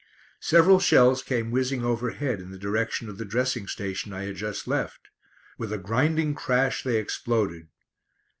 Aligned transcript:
Several 0.39 0.79
shells 0.79 1.21
came 1.21 1.51
whizzing 1.51 1.85
overhead 1.85 2.39
in 2.39 2.49
the 2.49 2.57
direction 2.57 3.07
of 3.07 3.19
the 3.19 3.23
dressing 3.23 3.67
station 3.67 4.13
I 4.13 4.23
had 4.23 4.35
just 4.35 4.67
left. 4.67 5.09
With 5.59 5.71
a 5.71 5.77
grinding 5.77 6.33
crash 6.33 6.81
they 6.81 6.97
exploded. 6.97 7.67